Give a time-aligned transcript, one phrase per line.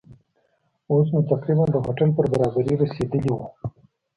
[0.91, 3.45] اوس نو تقریباً د هوټل پر برابري رسېدلي وو.